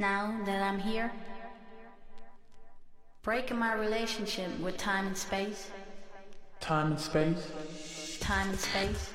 Now 0.00 0.34
that 0.46 0.62
I'm 0.62 0.78
here, 0.78 1.12
breaking 3.22 3.58
my 3.58 3.74
relationship 3.74 4.58
with 4.58 4.78
time 4.78 5.08
and 5.08 5.14
space. 5.14 5.70
Time 6.58 6.92
and 6.92 6.98
space. 6.98 8.18
Time 8.18 8.48
and 8.48 8.58
space. 8.58 9.10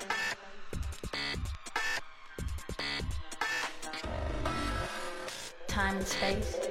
Time 5.68 5.98
and 5.98 6.06
space. 6.06 6.65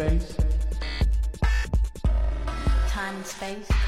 Space. 0.00 0.34
Time 2.88 3.16
and 3.16 3.26
space. 3.26 3.79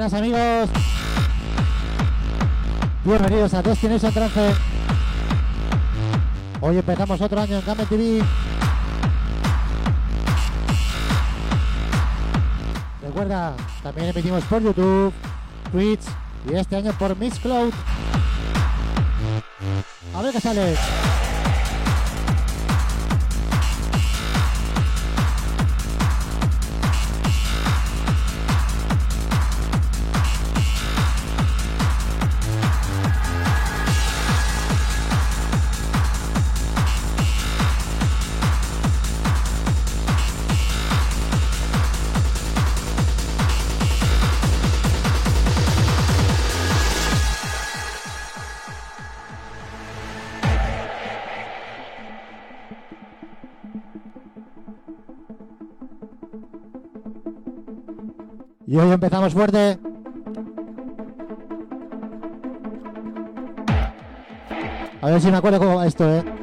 Buenas 0.00 0.14
amigos. 0.14 0.70
Bienvenidos 3.04 3.52
a 3.52 3.60
Destination 3.60 4.14
Trance. 4.14 4.54
Hoy 6.62 6.78
empezamos 6.78 7.20
otro 7.20 7.38
año 7.38 7.58
en 7.58 7.66
Game 7.66 7.84
TV. 7.84 8.24
Recuerda, 13.02 13.54
también 13.82 14.08
emitimos 14.08 14.42
por 14.44 14.62
YouTube, 14.62 15.12
Twitch 15.70 16.04
y 16.50 16.54
este 16.54 16.76
año 16.76 16.92
por 16.94 17.14
Mixcloud. 17.14 17.74
A 20.16 20.22
ver 20.22 20.32
qué 20.32 20.40
sale. 20.40 20.76
Hoy 58.80 58.92
empezamos 58.92 59.32
fuerte. 59.32 59.78
A 65.02 65.06
ver 65.06 65.20
si 65.20 65.30
me 65.30 65.36
acuerdo 65.36 65.58
cómo 65.58 65.76
va 65.76 65.86
esto, 65.86 66.08
eh. 66.08 66.39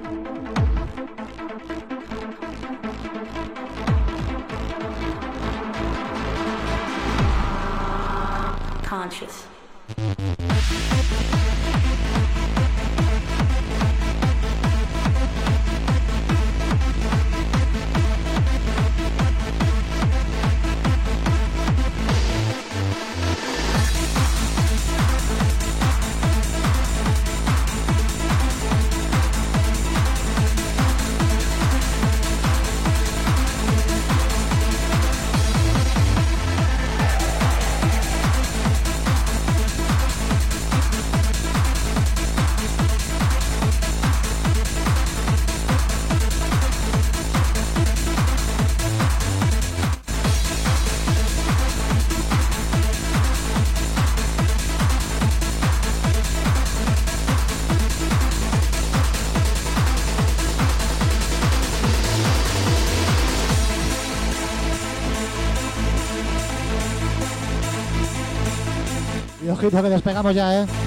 Y 69.59 69.65
ojito 69.65 69.81
que 69.81 69.89
despegamos 69.89 70.35
ya, 70.35 70.61
eh. 70.61 70.86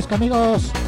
Disco, 0.00 0.14
amigos. 0.14 0.79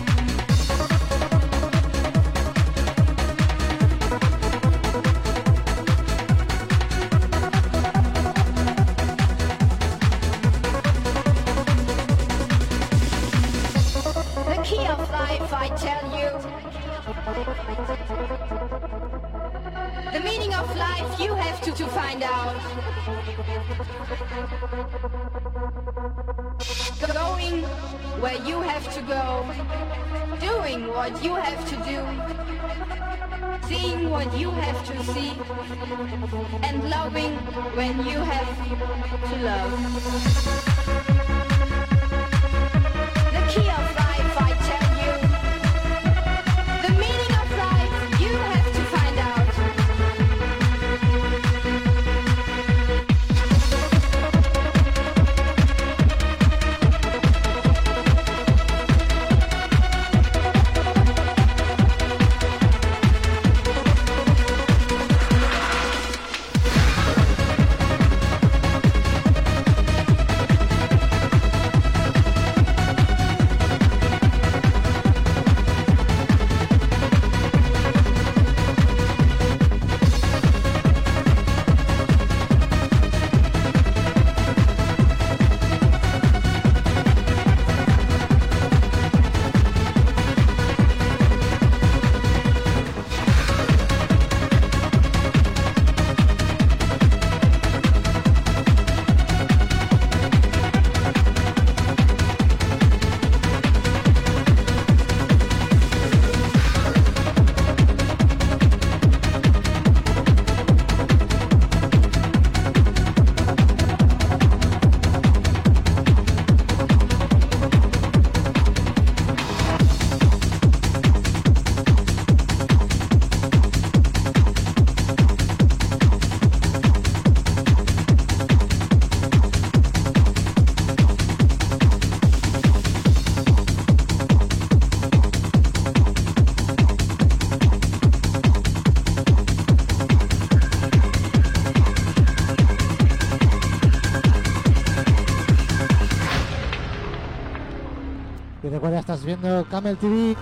Y 148.62 148.68
recuerda, 148.68 149.00
estás 149.00 149.24
viendo 149.24 149.64
Camel 149.68 149.96
TV. 149.96 150.36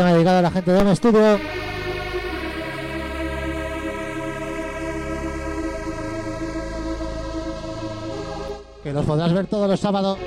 Tema 0.00 0.14
dedicado 0.14 0.38
a 0.38 0.42
la 0.42 0.50
gente 0.50 0.72
de 0.72 0.78
Home 0.78 0.96
Studio. 0.96 1.38
Que 8.82 8.92
los 8.94 9.04
podrás 9.04 9.34
ver 9.34 9.46
todos 9.46 9.68
los 9.68 9.78
sábados. 9.78 10.18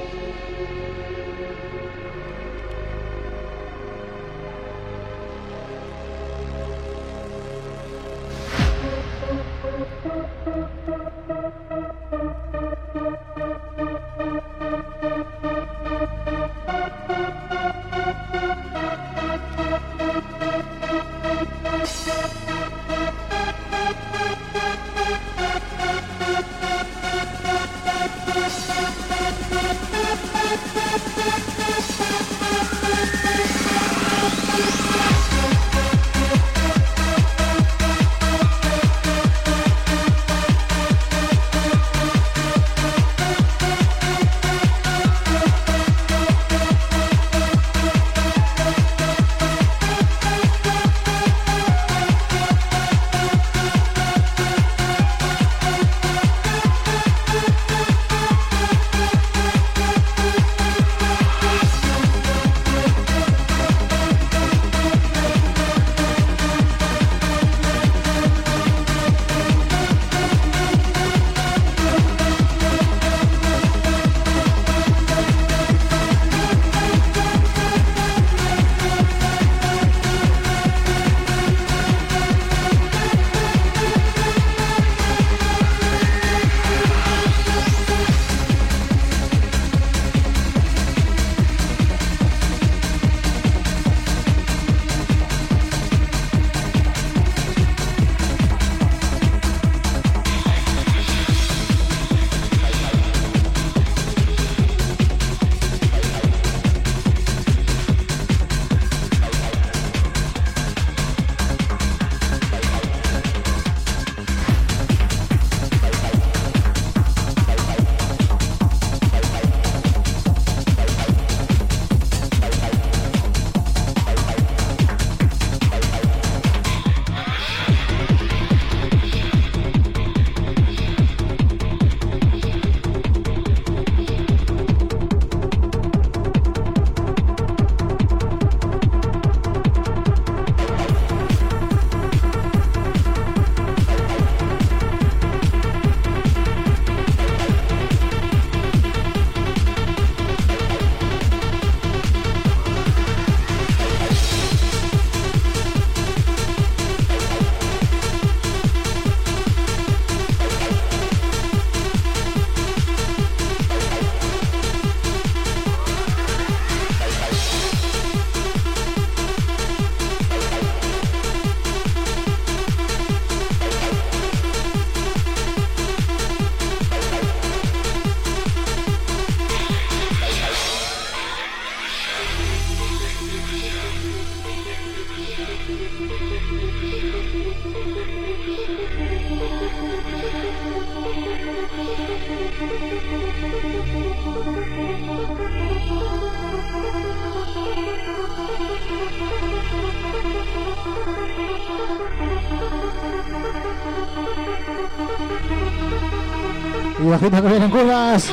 Y 207.23 207.25
bajita 207.25 207.41
que 207.41 207.47
vienen 207.47 207.69
curvas. 207.69 208.29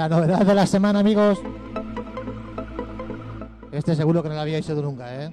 La 0.00 0.08
novedad 0.08 0.46
de 0.46 0.54
la 0.54 0.66
semana, 0.66 1.00
amigos. 1.00 1.42
Este 3.70 3.94
seguro 3.94 4.22
que 4.22 4.30
no 4.30 4.34
lo 4.34 4.40
habíais 4.40 4.66
oído 4.70 4.80
nunca, 4.80 5.14
¿eh? 5.14 5.30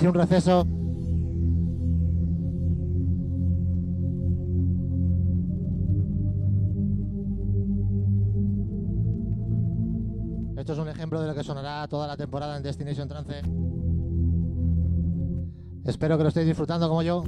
Un 0.00 0.14
receso. 0.14 0.64
Esto 10.56 10.72
es 10.72 10.78
un 10.78 10.88
ejemplo 10.88 11.20
de 11.20 11.26
lo 11.26 11.34
que 11.34 11.42
sonará 11.42 11.86
toda 11.88 12.06
la 12.06 12.16
temporada 12.16 12.56
en 12.56 12.62
Destination 12.62 13.08
Trance. 13.08 13.42
Espero 15.84 16.16
que 16.16 16.22
lo 16.22 16.28
estéis 16.28 16.46
disfrutando 16.46 16.88
como 16.88 17.02
yo. 17.02 17.24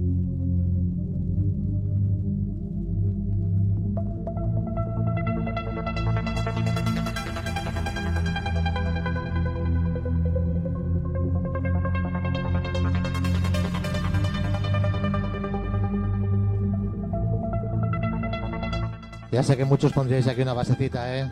Ya 19.41 19.45
sé 19.45 19.57
que 19.57 19.65
muchos 19.65 19.95
pondríais 19.95 20.29
aquí 20.29 20.43
una 20.43 20.53
basecita, 20.53 21.17
¿eh? 21.17 21.27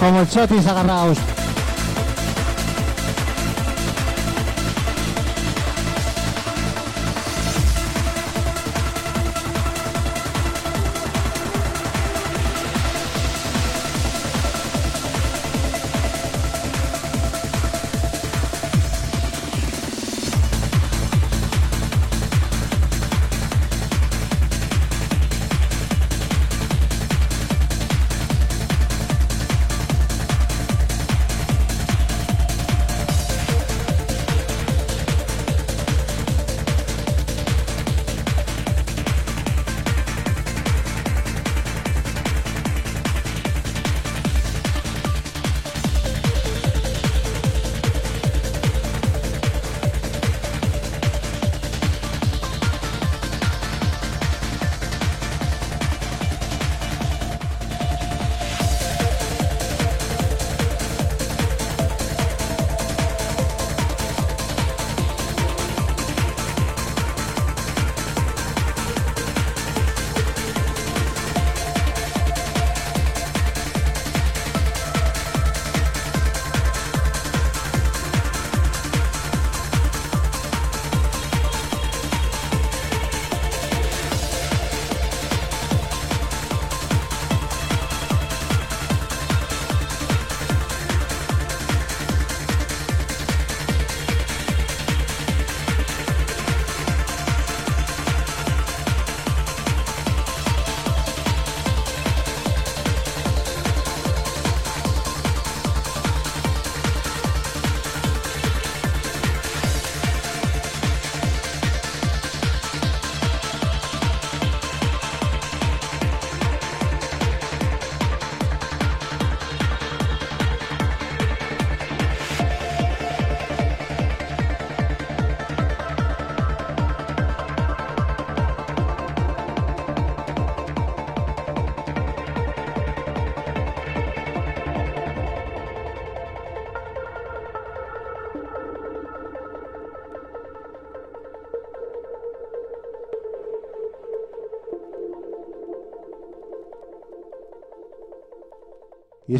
Como 0.00 0.20
el 0.20 0.28
chotis 0.28 0.66
agarraos. 0.66 1.39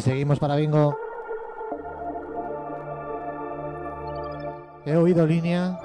Seguimos 0.01 0.39
para 0.39 0.55
bingo. 0.55 0.97
He 4.85 4.95
oído 4.95 5.25
línea. 5.25 5.77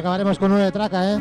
Acabaremos 0.00 0.38
con 0.38 0.52
uno 0.52 0.62
de 0.62 0.72
traca, 0.72 1.12
¿eh? 1.12 1.18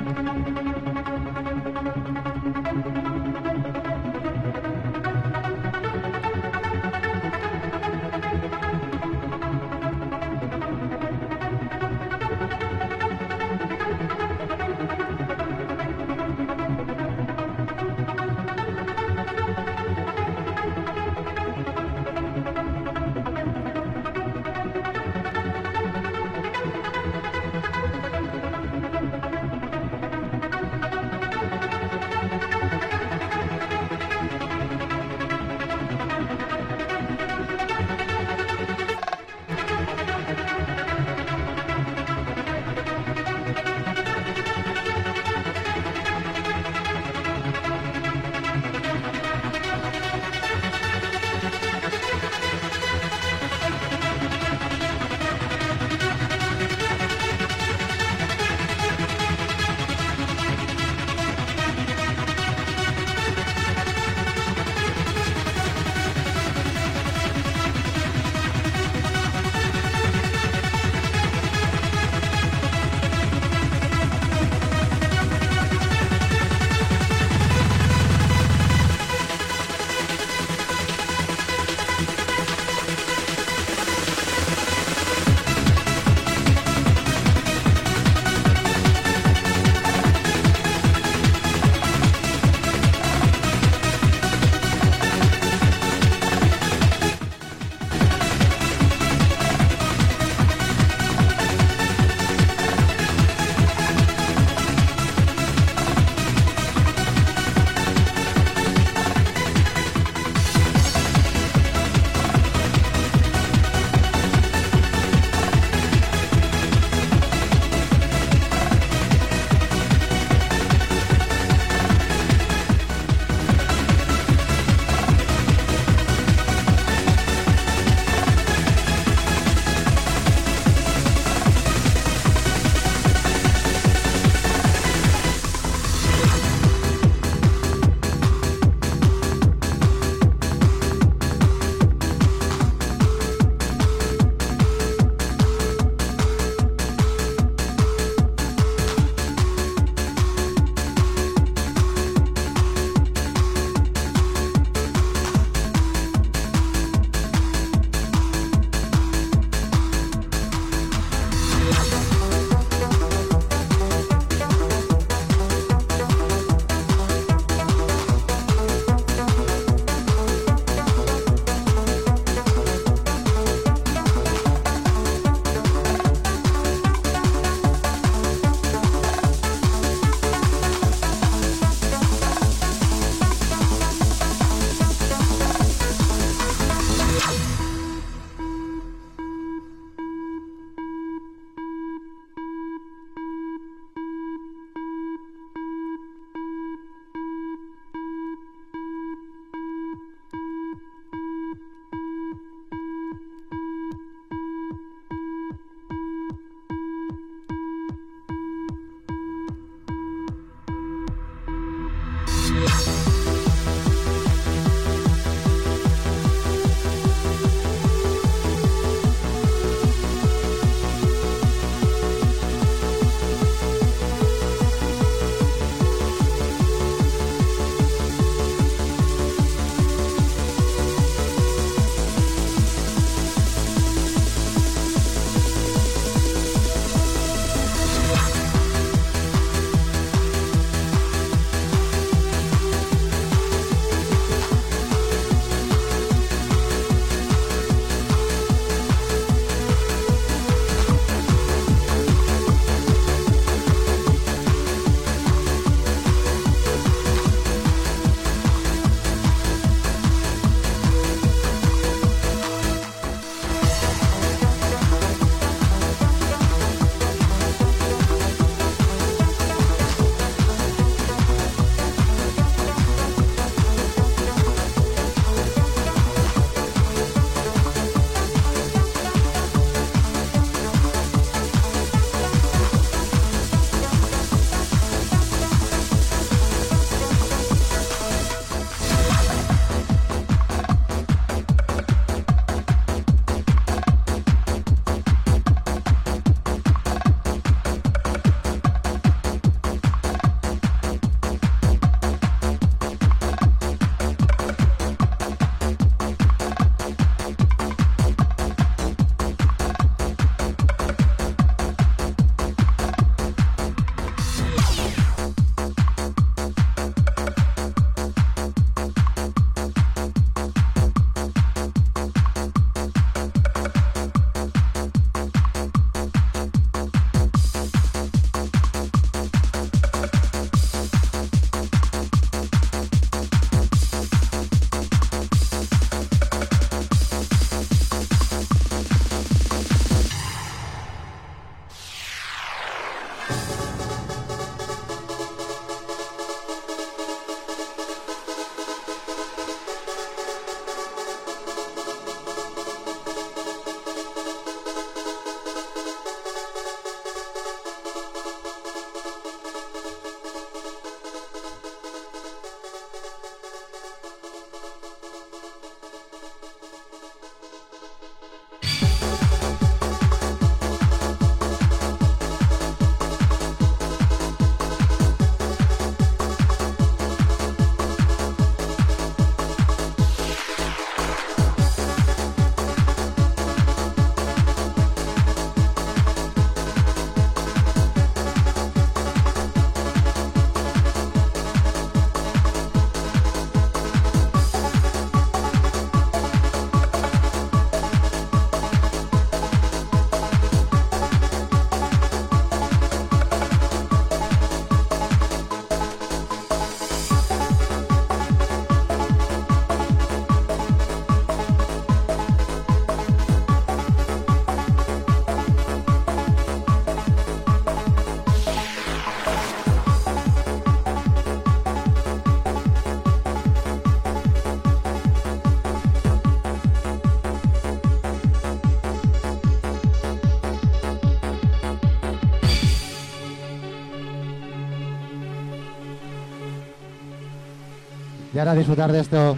Y 438.40 438.42
ahora 438.42 438.56
disfrutar 438.56 438.90
de 438.90 439.02
esto. 439.02 439.36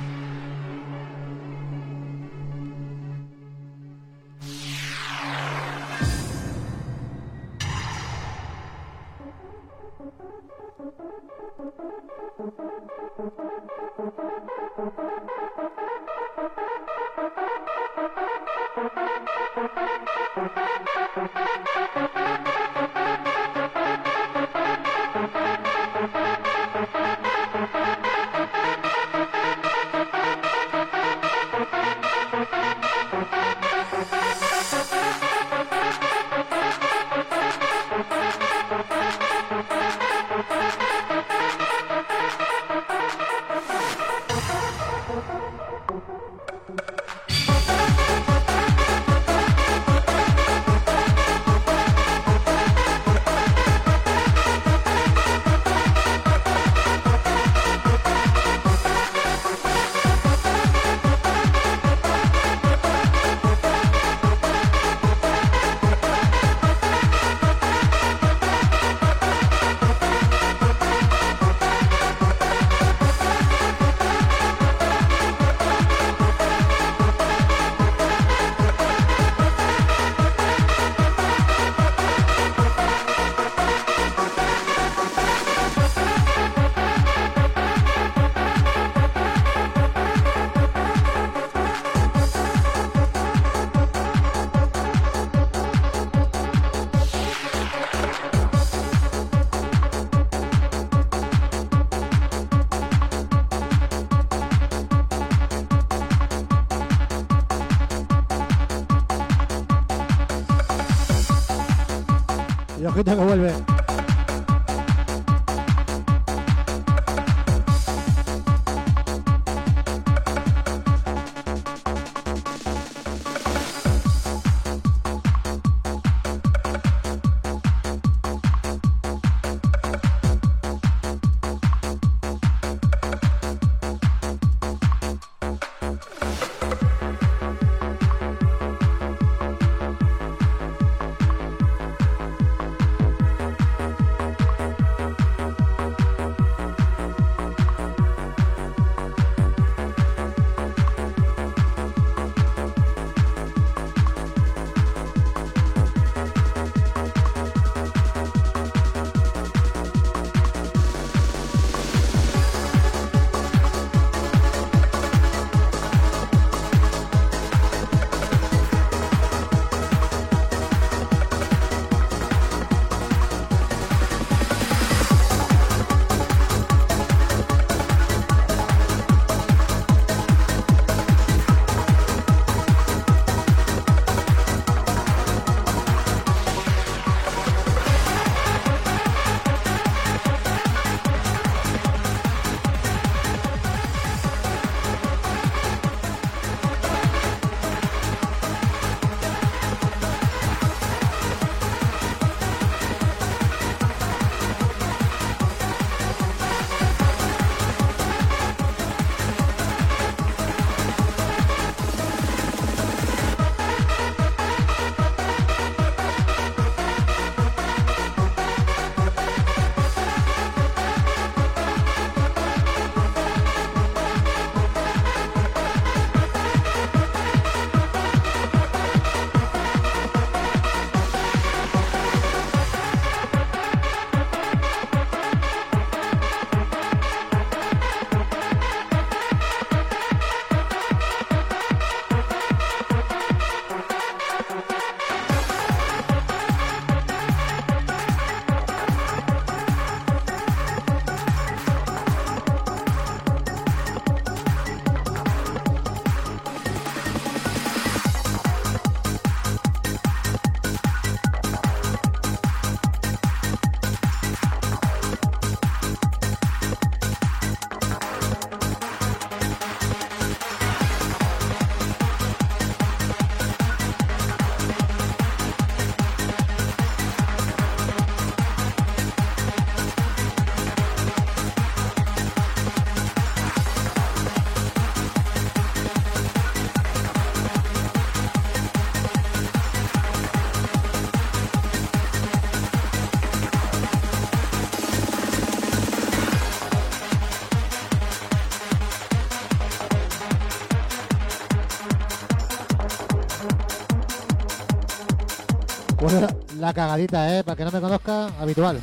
Cagadita, 306.74 307.38
¿eh? 307.38 307.44
Para 307.44 307.56
que 307.56 307.66
no 307.66 307.72
me 307.72 307.82
conozca, 307.82 308.28
habitual. 308.40 308.82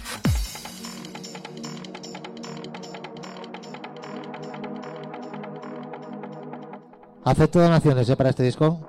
Acepto 7.24 7.60
donaciones, 7.60 8.08
¿eh? 8.08 8.16
Para 8.16 8.30
este 8.30 8.42
disco. 8.42 8.87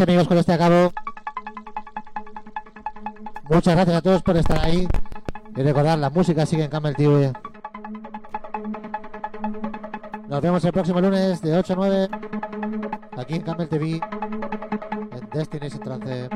Amigos, 0.00 0.28
con 0.28 0.38
este 0.38 0.52
a 0.52 0.58
cabo. 0.58 0.92
Muchas 3.50 3.74
gracias 3.74 3.96
a 3.96 4.02
todos 4.02 4.22
por 4.22 4.36
estar 4.36 4.58
ahí. 4.60 4.86
Y 5.56 5.62
recordar, 5.62 5.98
la 5.98 6.08
música 6.08 6.46
sigue 6.46 6.64
en 6.64 6.70
Camel 6.70 6.94
TV. 6.94 7.32
Nos 10.28 10.40
vemos 10.40 10.64
el 10.64 10.72
próximo 10.72 11.00
lunes 11.00 11.42
de 11.42 11.56
8 11.56 11.72
a 11.72 11.76
9 11.76 12.08
aquí 13.16 13.34
en 13.34 13.42
Camel 13.42 13.68
TV 13.68 14.00
en 14.00 15.30
Destination 15.32 15.80
Trance. 15.80 16.28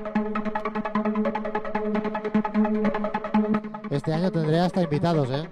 Este 3.90 4.12
año 4.12 4.32
tendré 4.32 4.58
hasta 4.58 4.82
invitados, 4.82 5.28
¿eh? 5.30 5.48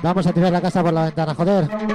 Vamos 0.00 0.26
a 0.26 0.32
tirar 0.32 0.52
la 0.52 0.60
casa 0.60 0.82
por 0.82 0.92
la 0.92 1.04
ventana, 1.06 1.34
joder. 1.34 1.89